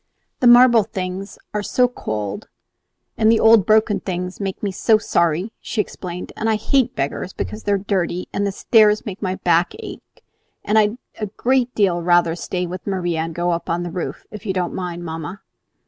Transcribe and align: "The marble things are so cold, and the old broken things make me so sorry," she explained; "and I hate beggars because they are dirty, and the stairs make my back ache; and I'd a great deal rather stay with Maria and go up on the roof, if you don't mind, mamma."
"The 0.39 0.47
marble 0.47 0.81
things 0.81 1.37
are 1.53 1.61
so 1.61 1.87
cold, 1.87 2.47
and 3.19 3.31
the 3.31 3.39
old 3.39 3.67
broken 3.67 3.99
things 3.99 4.39
make 4.39 4.63
me 4.63 4.71
so 4.71 4.97
sorry," 4.97 5.53
she 5.61 5.79
explained; 5.79 6.33
"and 6.35 6.49
I 6.49 6.55
hate 6.55 6.95
beggars 6.95 7.33
because 7.33 7.61
they 7.61 7.71
are 7.73 7.77
dirty, 7.77 8.27
and 8.33 8.47
the 8.47 8.51
stairs 8.51 9.05
make 9.05 9.21
my 9.21 9.35
back 9.35 9.73
ache; 9.77 10.23
and 10.65 10.79
I'd 10.79 10.97
a 11.19 11.27
great 11.27 11.75
deal 11.75 12.01
rather 12.01 12.33
stay 12.35 12.65
with 12.65 12.87
Maria 12.87 13.19
and 13.19 13.35
go 13.35 13.51
up 13.51 13.69
on 13.69 13.83
the 13.83 13.91
roof, 13.91 14.25
if 14.31 14.43
you 14.43 14.53
don't 14.53 14.73
mind, 14.73 15.05
mamma." 15.05 15.41